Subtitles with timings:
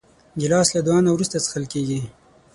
[0.39, 1.99] ګیلاس له دعا نه وروسته څښل کېږي.